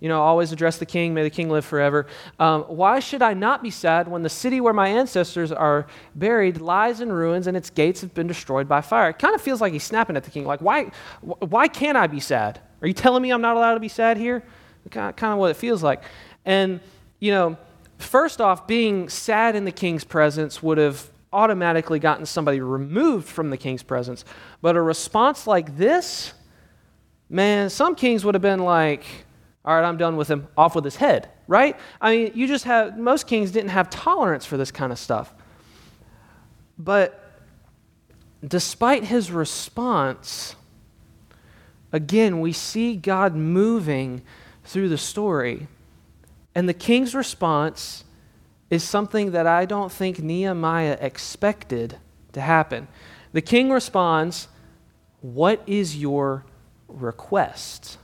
[0.00, 2.06] You know, always address the king, may the king live forever.
[2.38, 6.58] Um, why should I not be sad when the city where my ancestors are buried
[6.58, 9.10] lies in ruins and its gates have been destroyed by fire?
[9.10, 10.46] It kind of feels like he's snapping at the king.
[10.46, 12.60] Like, why, why can't I be sad?
[12.82, 14.42] Are you telling me I'm not allowed to be sad here?
[14.90, 16.02] Kind of what it feels like.
[16.44, 16.80] And,
[17.18, 17.56] you know,
[17.98, 23.50] first off, being sad in the king's presence would have automatically gotten somebody removed from
[23.50, 24.24] the king's presence.
[24.62, 26.32] But a response like this,
[27.28, 29.04] man, some kings would have been like,
[29.64, 31.76] all right, I'm done with him, off with his head, right?
[32.00, 35.32] I mean, you just have, most kings didn't have tolerance for this kind of stuff.
[36.78, 37.22] But
[38.44, 40.56] despite his response,
[41.92, 44.22] again, we see God moving
[44.64, 45.68] through the story.
[46.54, 48.04] And the king's response
[48.70, 51.98] is something that I don't think Nehemiah expected
[52.32, 52.88] to happen.
[53.32, 54.48] The king responds,
[55.20, 56.44] What is your
[56.88, 57.98] request?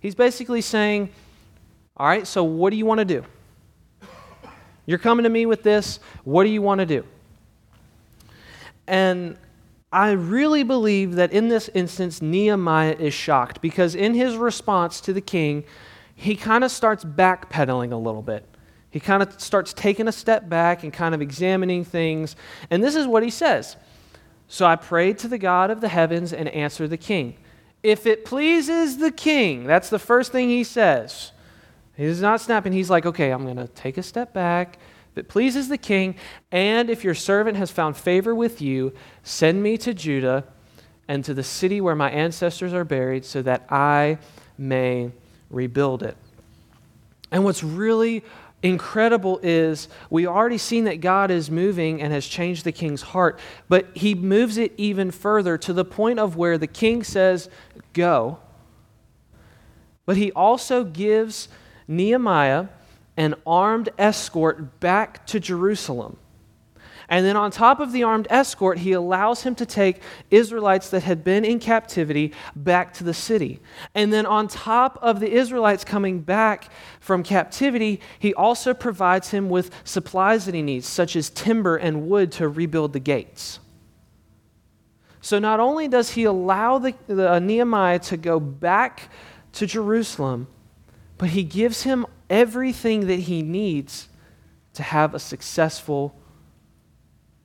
[0.00, 1.10] He's basically saying,
[1.96, 3.24] All right, so what do you want to do?
[4.86, 6.00] You're coming to me with this.
[6.24, 7.04] What do you want to do?
[8.88, 9.36] And
[9.92, 15.12] I really believe that in this instance, Nehemiah is shocked because in his response to
[15.12, 15.64] the king,
[16.14, 18.46] he kind of starts backpedaling a little bit.
[18.90, 22.36] He kind of starts taking a step back and kind of examining things.
[22.70, 23.76] And this is what he says
[24.48, 27.36] So I prayed to the God of the heavens and answered the king.
[27.82, 31.32] If it pleases the king, that's the first thing he says.
[31.96, 32.72] He's not snapping.
[32.72, 34.78] He's like, okay, I'm going to take a step back
[35.18, 36.16] it pleases the king,
[36.50, 40.44] and if your servant has found favor with you, send me to Judah
[41.08, 44.18] and to the city where my ancestors are buried, so that I
[44.56, 45.10] may
[45.50, 46.16] rebuild it.
[47.30, 48.24] And what's really
[48.62, 53.38] incredible is we've already seen that God is moving and has changed the king's heart,
[53.68, 57.48] but he moves it even further to the point of where the king says,
[57.92, 58.38] Go.
[60.06, 61.48] But he also gives
[61.88, 62.68] Nehemiah
[63.22, 66.18] an armed escort back to Jerusalem.
[67.08, 71.02] And then, on top of the armed escort, he allows him to take Israelites that
[71.02, 73.60] had been in captivity back to the city.
[73.94, 79.50] And then, on top of the Israelites coming back from captivity, he also provides him
[79.50, 83.58] with supplies that he needs, such as timber and wood to rebuild the gates.
[85.20, 89.10] So not only does he allow the, the, uh, Nehemiah to go back
[89.52, 90.48] to Jerusalem,
[91.16, 94.08] but he gives him everything that he needs
[94.72, 96.16] to have a successful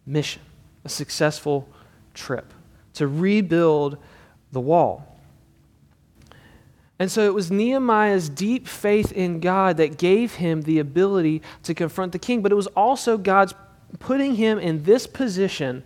[0.06, 0.42] mission,
[0.86, 1.68] a successful
[2.14, 2.54] trip,
[2.94, 3.98] to rebuild
[4.54, 5.20] the wall.
[7.00, 11.76] And so it was Nehemiah's deep faith in God that gave him the ability to
[11.76, 13.54] confront the king, but it was also God's
[14.00, 15.84] putting him in this position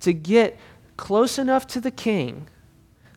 [0.00, 0.58] to get
[0.96, 2.48] close enough to the king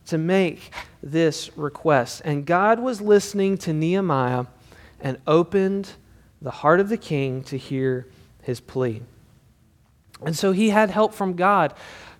[0.05, 2.21] to make this request.
[2.23, 4.45] And God was listening to Nehemiah
[5.05, 5.91] and opened
[6.41, 8.07] the heart of the king to hear
[8.41, 9.03] his plea.
[10.25, 11.75] And so he had help from God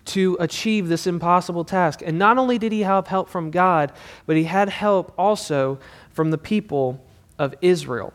[0.06, 2.04] to achieve this impossible task.
[2.06, 3.92] And not only did he have help from God,
[4.28, 5.80] but he had help also
[6.12, 7.04] from the people
[7.40, 8.14] of Israel.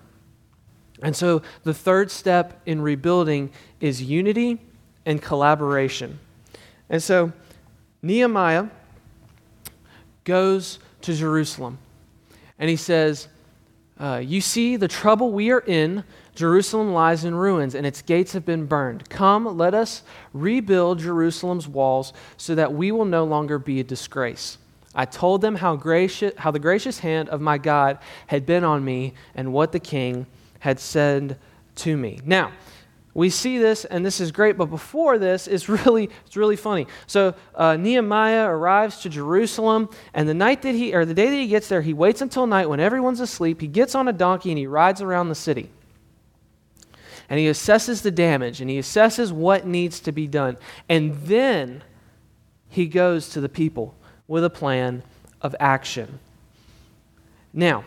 [1.02, 4.60] And so the third step in rebuilding is unity
[5.04, 6.20] and collaboration.
[6.88, 7.32] And so
[8.02, 8.68] Nehemiah
[10.22, 11.78] goes to Jerusalem
[12.56, 13.26] and he says,
[14.00, 16.04] uh, You see the trouble we are in.
[16.34, 19.08] Jerusalem lies in ruins and its gates have been burned.
[19.10, 24.56] Come, let us rebuild Jerusalem's walls so that we will no longer be a disgrace.
[24.94, 28.84] I told them how, gracious, how the gracious hand of my God had been on
[28.84, 30.26] me and what the king
[30.60, 31.38] had said
[31.76, 32.20] to me.
[32.24, 32.52] Now,
[33.12, 36.86] we see this, and this is great, but before this, it's really, it's really funny.
[37.06, 41.36] So uh, Nehemiah arrives to Jerusalem, and the night that he, or the day that
[41.36, 43.60] he gets there, he waits until night when everyone's asleep.
[43.60, 45.70] He gets on a donkey and he rides around the city.
[47.28, 50.56] And he assesses the damage and he assesses what needs to be done.
[50.88, 51.82] And then
[52.68, 53.94] he goes to the people
[54.26, 55.02] with a plan
[55.40, 56.20] of action.
[57.52, 57.84] Now,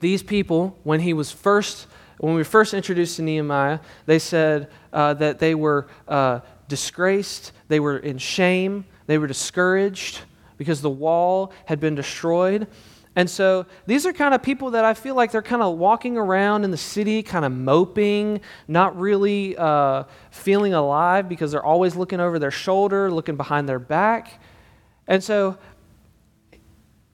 [0.00, 1.86] these people, when he was first
[2.22, 7.80] when we first introduced to Nehemiah, they said uh, that they were uh, disgraced, they
[7.80, 10.20] were in shame, they were discouraged
[10.56, 12.68] because the wall had been destroyed.
[13.16, 16.16] And so these are kind of people that I feel like they're kind of walking
[16.16, 21.96] around in the city, kind of moping, not really uh, feeling alive because they're always
[21.96, 24.40] looking over their shoulder, looking behind their back.
[25.08, 25.58] And so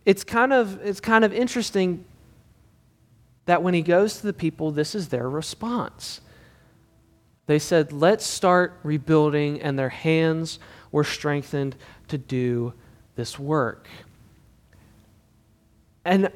[0.04, 2.04] it's kind of, it's kind of interesting
[3.48, 6.20] that when he goes to the people, this is their response.
[7.46, 10.58] They said, Let's start rebuilding, and their hands
[10.92, 11.74] were strengthened
[12.08, 12.74] to do
[13.16, 13.88] this work.
[16.04, 16.30] And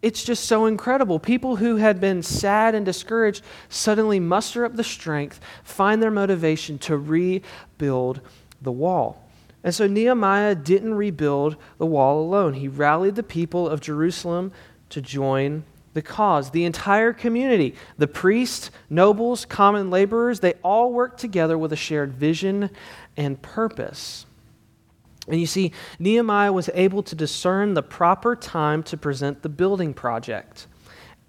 [0.00, 1.18] it's just so incredible.
[1.18, 6.78] People who had been sad and discouraged suddenly muster up the strength, find their motivation
[6.78, 8.22] to rebuild
[8.62, 9.28] the wall.
[9.62, 12.54] And so Nehemiah didn't rebuild the wall alone.
[12.54, 14.52] He rallied the people of Jerusalem
[14.88, 15.62] to join
[15.96, 16.50] the cause.
[16.50, 22.12] The entire community, the priests, nobles, common laborers, they all work together with a shared
[22.12, 22.70] vision
[23.16, 24.26] and purpose.
[25.26, 29.94] And you see, Nehemiah was able to discern the proper time to present the building
[29.94, 30.66] project.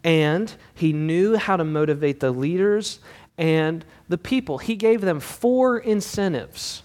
[0.03, 2.99] And he knew how to motivate the leaders
[3.37, 4.57] and the people.
[4.57, 6.83] He gave them four incentives.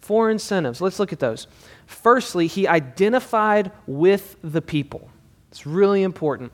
[0.00, 0.80] Four incentives.
[0.80, 1.46] Let's look at those.
[1.84, 5.10] Firstly, he identified with the people.
[5.50, 6.52] It's really important.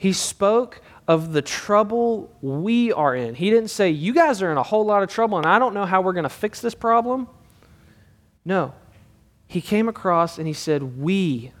[0.00, 3.34] He spoke of the trouble we are in.
[3.34, 5.74] He didn't say, You guys are in a whole lot of trouble and I don't
[5.74, 7.28] know how we're going to fix this problem.
[8.42, 8.72] No.
[9.46, 11.52] He came across and he said, We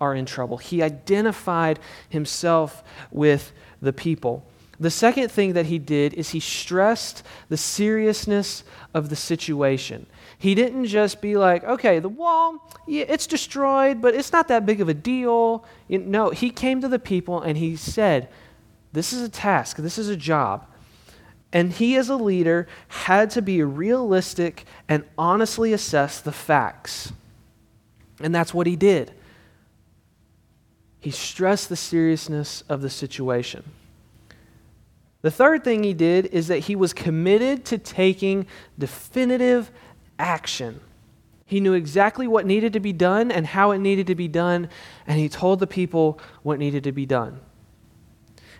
[0.00, 0.56] are in trouble.
[0.56, 3.52] He identified himself with
[3.82, 4.46] the people.
[4.80, 10.06] The second thing that he did is he stressed the seriousness of the situation.
[10.42, 14.66] He didn't just be like, okay, the wall, yeah, it's destroyed, but it's not that
[14.66, 15.64] big of a deal.
[15.88, 18.28] no, he came to the people and he said,
[18.92, 20.66] this is a task, this is a job.
[21.52, 27.12] And he, as a leader, had to be realistic and honestly assess the facts.
[28.18, 29.12] And that's what he did.
[30.98, 33.62] He stressed the seriousness of the situation.
[35.20, 39.70] The third thing he did is that he was committed to taking definitive
[40.18, 40.80] action.
[41.44, 44.68] He knew exactly what needed to be done and how it needed to be done,
[45.06, 47.40] and he told the people what needed to be done.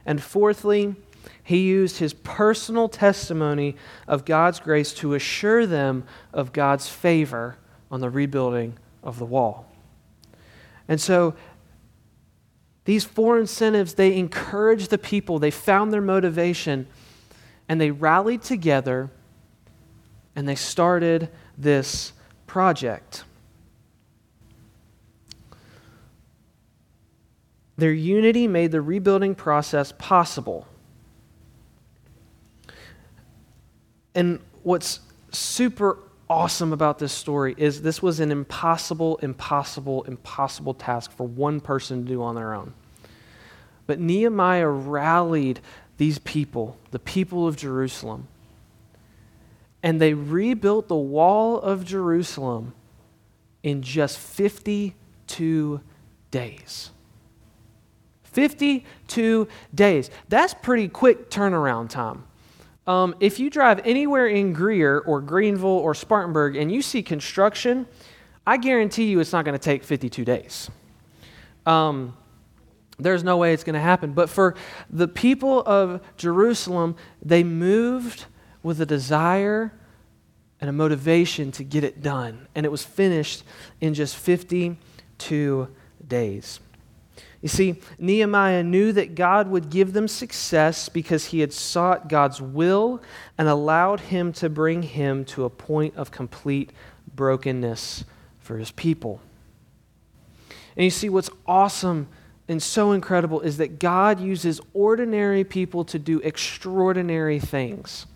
[0.05, 0.97] And fourthly,
[1.43, 7.57] he used his personal testimony of God's grace to assure them of God's favor
[7.91, 9.67] on the rebuilding of the wall.
[10.89, 11.35] And so
[12.85, 16.87] these four incentives, they encouraged the people, they found their motivation,
[17.69, 19.11] and they rallied together
[20.35, 22.13] and they started this
[22.47, 23.25] project.
[27.77, 30.67] Their unity made the rebuilding process possible.
[34.15, 41.13] And what's super awesome about this story is this was an impossible, impossible, impossible task
[41.13, 42.75] for one person to do on their own.
[43.87, 45.61] But Nehemiah rallied
[45.99, 48.29] these people, the people of Jerusalem,
[49.83, 52.75] and they rebuilt the wall of Jerusalem
[53.63, 55.81] in just 52
[56.31, 56.91] days.
[58.25, 60.11] 52 days.
[60.29, 62.25] That's pretty quick turnaround time.
[62.87, 67.87] Um, if you drive anywhere in Greer or Greenville or Spartanburg and you see construction,
[68.47, 70.71] I guarantee you it's not going to take 52 days.
[71.65, 72.17] Um,
[72.99, 74.13] there's no way it's going to happen.
[74.13, 74.55] But for
[74.91, 78.27] the people of Jerusalem, they moved
[78.63, 79.73] with a desire
[80.61, 82.47] and a motivation to get it done.
[82.55, 83.43] And it was finished
[83.81, 85.69] in just 52
[86.07, 86.61] days.
[87.41, 92.41] You see, Nehemiah knew that God would give them success because he had sought God's
[92.41, 93.03] will
[93.37, 96.71] and allowed him to bring him to a point of complete
[97.17, 98.05] brokenness
[98.39, 99.21] for his people.
[100.77, 102.07] And you see, what's awesome
[102.49, 108.07] and so incredible is that God uses ordinary people to do extraordinary things.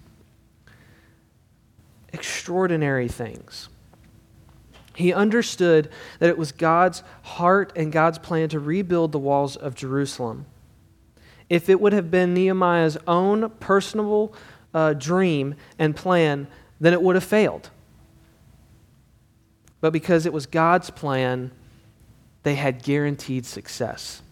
[2.16, 3.68] Extraordinary things.
[4.94, 9.74] He understood that it was God's heart and God's plan to rebuild the walls of
[9.74, 10.46] Jerusalem.
[11.50, 14.32] If it would have been Nehemiah's own personal
[14.72, 16.46] uh, dream and plan,
[16.80, 17.68] then it would have failed.
[19.82, 21.50] But because it was God's plan,
[22.44, 24.22] they had guaranteed success.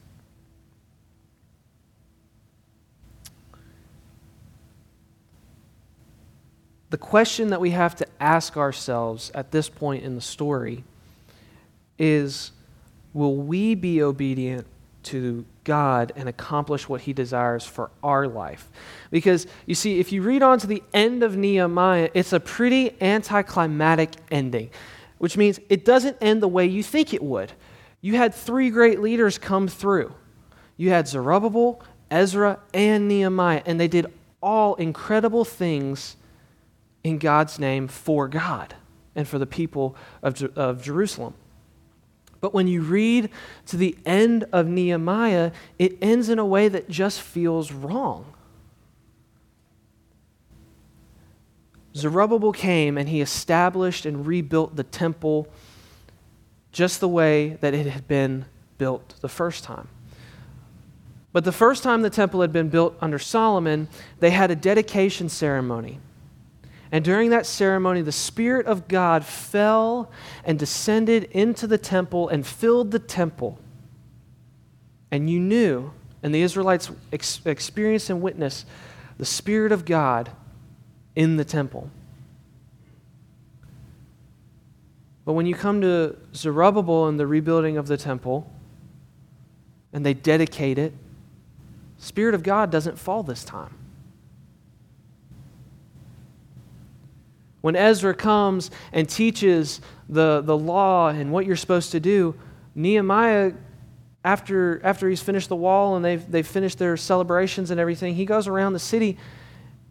[6.95, 10.85] The question that we have to ask ourselves at this point in the story
[11.99, 12.53] is
[13.13, 14.69] will we be obedient
[15.03, 18.71] to God and accomplish what He desires for our life?
[19.11, 22.95] Because you see, if you read on to the end of Nehemiah, it's a pretty
[23.03, 24.71] anticlimactic ending,
[25.19, 27.51] which means it doesn't end the way you think it would.
[28.03, 30.15] You had three great leaders come through.
[30.77, 34.07] You had Zerubbabel, Ezra, and Nehemiah, and they did
[34.41, 36.15] all incredible things
[37.05, 38.75] in God's name for God
[39.15, 41.35] and for the people of, of Jerusalem.
[42.41, 43.31] But when you read
[43.67, 48.35] to the end of Nehemiah, it ends in a way that just feels wrong.
[51.97, 55.49] Zerubbabel came and he established and rebuilt the temple
[56.73, 58.47] just the way that it had been
[58.79, 59.89] built the first time.
[61.33, 63.89] But the first time the temple had been built under Solomon,
[64.21, 66.01] they had a dedication ceremony.
[66.95, 70.13] And during that ceremony, the Spirit of God fell
[70.45, 73.59] and descended into the temple and filled the temple.
[75.11, 75.91] And you knew,
[76.23, 78.69] and the Israelites ex- experienced and witnessed
[79.19, 80.31] the Spirit of God
[81.17, 81.91] in the temple.
[85.25, 88.49] But when you come to Zerubbabel and the rebuilding of the temple,
[89.93, 90.93] and they dedicate it,
[91.99, 93.75] Spirit of God doesn't fall this time.
[97.65, 102.35] When Ezra comes and teaches the, the law and what you're supposed to do,
[102.75, 103.53] Nehemiah,
[104.23, 108.27] after, after he's finished the wall and they've, they've finished their celebrations and everything, he
[108.27, 109.17] goes around the city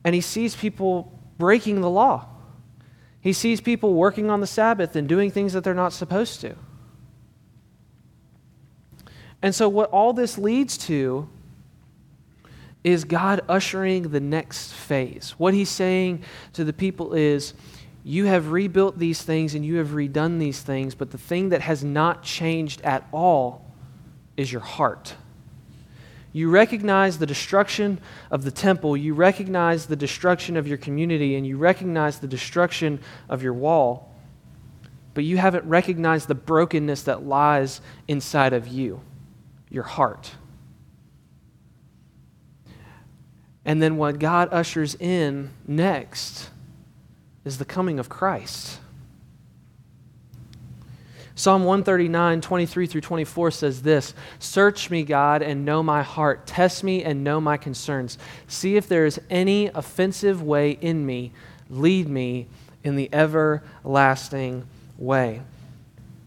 [0.04, 2.28] and he sees people breaking the law.
[3.22, 6.54] He sees people working on the Sabbath and doing things that they're not supposed to.
[9.42, 11.28] And so, what all this leads to
[12.84, 15.36] is God ushering the next phase.
[15.38, 16.24] What he's saying
[16.54, 17.54] to the people is,
[18.04, 21.62] You have rebuilt these things and you have redone these things, but the thing that
[21.62, 23.66] has not changed at all
[24.36, 25.16] is your heart.
[26.34, 31.46] You recognize the destruction of the temple, you recognize the destruction of your community, and
[31.46, 34.16] you recognize the destruction of your wall,
[35.14, 39.00] but you haven't recognized the brokenness that lies inside of you,
[39.70, 40.32] your heart.
[43.66, 46.50] And then what God ushers in next
[47.46, 48.80] is the coming of Christ.
[51.36, 56.46] Psalm 139, 23 through 24 says this Search me, God, and know my heart.
[56.46, 58.18] Test me and know my concerns.
[58.48, 61.32] See if there is any offensive way in me.
[61.70, 62.48] Lead me
[62.84, 65.42] in the everlasting way.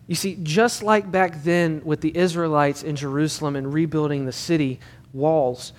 [0.09, 4.81] You see, just like back then with the Israelites in Jerusalem and rebuilding the city
[5.13, 5.73] walls,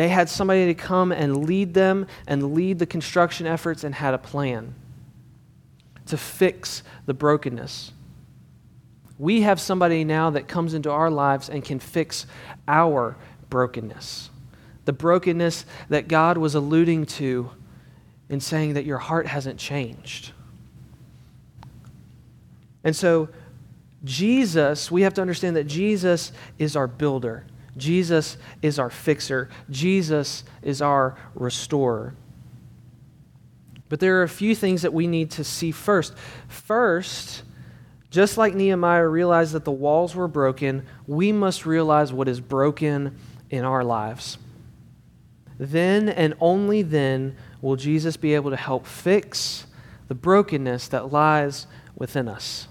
[0.00, 4.14] they had somebody to come and lead them and lead the construction efforts and had
[4.14, 4.74] a plan
[6.06, 7.92] to fix the brokenness.
[9.18, 12.24] We have somebody now that comes into our lives and can fix
[12.66, 13.18] our
[13.50, 14.30] brokenness.
[14.86, 17.50] The brokenness that God was alluding to
[18.30, 20.32] in saying that your heart hasn't changed.
[22.84, 23.28] And so,
[24.02, 27.44] Jesus, we have to understand that Jesus is our builder.
[27.76, 29.48] Jesus is our fixer.
[29.70, 32.14] Jesus is our restorer.
[33.88, 36.14] But there are a few things that we need to see first.
[36.48, 37.42] First,
[38.10, 43.16] just like Nehemiah realized that the walls were broken, we must realize what is broken
[43.50, 44.38] in our lives.
[45.58, 49.66] Then and only then will Jesus be able to help fix
[50.08, 52.66] the brokenness that lies within us.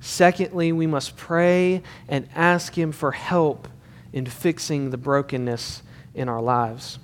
[0.00, 3.68] Secondly, we must pray and ask Him for help
[4.12, 5.82] in fixing the brokenness
[6.14, 6.98] in our lives.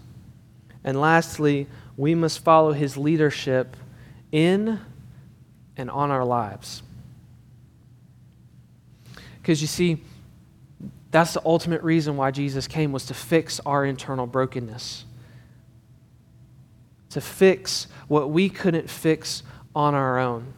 [0.82, 1.66] And lastly,
[1.96, 3.76] we must follow His leadership
[4.32, 4.80] in
[5.76, 6.82] and on our lives.
[9.40, 10.02] Because you see,
[11.10, 15.04] that's the ultimate reason why Jesus came was to fix our internal brokenness.
[17.10, 19.42] To fix what we couldn't fix
[19.74, 20.52] on our own.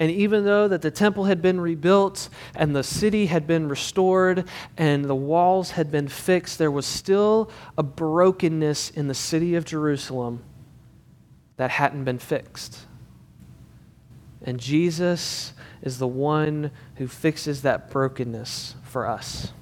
[0.00, 4.48] And even though that the temple had been rebuilt and the city had been restored
[4.78, 9.66] and the walls had been fixed, there was still a brokenness in the city of
[9.66, 10.42] Jerusalem
[11.58, 12.86] that hadn't been fixed.
[14.42, 19.52] And Jesus is the one who fixes that brokenness for us.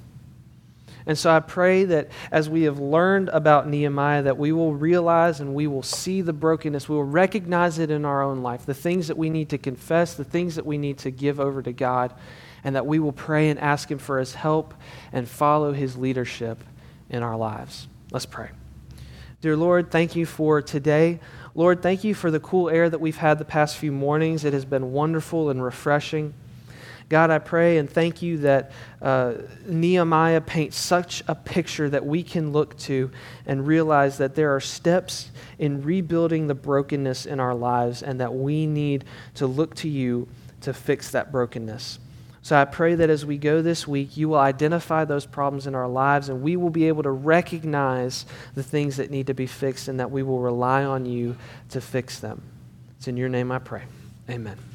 [1.09, 5.39] And so I pray that as we have learned about Nehemiah, that we will realize
[5.39, 6.87] and we will see the brokenness.
[6.87, 10.13] We will recognize it in our own life, the things that we need to confess,
[10.13, 12.13] the things that we need to give over to God,
[12.63, 14.75] and that we will pray and ask Him for His help
[15.11, 16.63] and follow His leadership
[17.09, 17.87] in our lives.
[18.11, 18.51] Let's pray.
[19.41, 21.19] Dear Lord, thank you for today.
[21.55, 24.45] Lord, thank you for the cool air that we've had the past few mornings.
[24.45, 26.35] It has been wonderful and refreshing.
[27.09, 29.33] God, I pray and thank you that uh,
[29.65, 33.09] Nehemiah paints such a picture that we can look to
[33.47, 38.33] and realize that there are steps in rebuilding the brokenness in our lives and that
[38.33, 40.27] we need to look to you
[40.61, 41.97] to fix that brokenness.
[42.43, 45.73] So I pray that as we go this week, you will identify those problems in
[45.73, 49.47] our lives and we will be able to recognize the things that need to be
[49.47, 51.35] fixed and that we will rely on you
[51.69, 52.43] to fix them.
[52.97, 53.83] It's in your name I pray.
[54.29, 54.68] Amen.